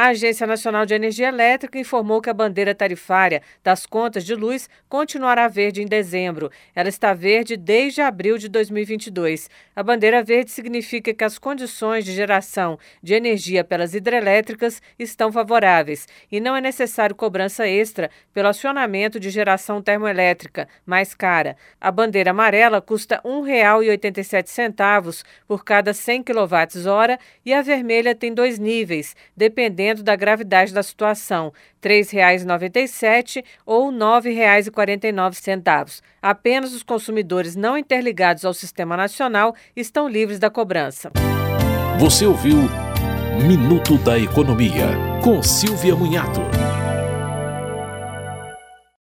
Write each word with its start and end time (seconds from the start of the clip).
A 0.00 0.06
Agência 0.06 0.46
Nacional 0.46 0.86
de 0.86 0.94
Energia 0.94 1.28
Elétrica 1.28 1.78
informou 1.78 2.22
que 2.22 2.30
a 2.30 2.32
bandeira 2.32 2.74
tarifária 2.74 3.42
das 3.62 3.84
contas 3.84 4.24
de 4.24 4.34
luz 4.34 4.66
continuará 4.88 5.46
verde 5.46 5.82
em 5.82 5.86
dezembro. 5.86 6.50
Ela 6.74 6.88
está 6.88 7.12
verde 7.12 7.54
desde 7.54 8.00
abril 8.00 8.38
de 8.38 8.48
2022. 8.48 9.50
A 9.76 9.82
bandeira 9.82 10.22
verde 10.22 10.50
significa 10.52 11.12
que 11.12 11.22
as 11.22 11.38
condições 11.38 12.02
de 12.02 12.12
geração 12.12 12.78
de 13.02 13.12
energia 13.12 13.62
pelas 13.62 13.94
hidrelétricas 13.94 14.80
estão 14.98 15.30
favoráveis 15.30 16.08
e 16.32 16.40
não 16.40 16.56
é 16.56 16.62
necessário 16.62 17.14
cobrança 17.14 17.68
extra 17.68 18.10
pelo 18.32 18.48
acionamento 18.48 19.20
de 19.20 19.28
geração 19.28 19.82
termoelétrica, 19.82 20.66
mais 20.86 21.12
cara. 21.12 21.58
A 21.78 21.90
bandeira 21.90 22.30
amarela 22.30 22.80
custa 22.80 23.20
R$ 23.22 23.30
1,87 23.30 25.24
por 25.46 25.62
cada 25.62 25.92
100 25.92 26.22
kWh 26.22 27.18
e 27.44 27.52
a 27.52 27.60
vermelha 27.60 28.14
tem 28.14 28.32
dois 28.32 28.58
níveis, 28.58 29.14
dependendo 29.36 29.89
dependendo 29.90 30.02
da 30.02 30.16
gravidade 30.16 30.72
da 30.72 30.82
situação, 30.82 31.52
R$ 31.82 31.88
3,97 31.88 33.44
ou 33.66 33.90
R$ 33.90 33.96
9,49. 33.96 36.00
Apenas 36.22 36.72
os 36.72 36.82
consumidores 36.82 37.56
não 37.56 37.76
interligados 37.76 38.44
ao 38.44 38.54
Sistema 38.54 38.96
Nacional 38.96 39.54
estão 39.74 40.08
livres 40.08 40.38
da 40.38 40.50
cobrança. 40.50 41.10
Você 41.98 42.26
ouviu 42.26 42.56
Minuto 43.46 43.96
da 43.98 44.18
Economia, 44.18 44.88
com 45.22 45.42
Silvia 45.42 45.96
Munhato. 45.96 46.40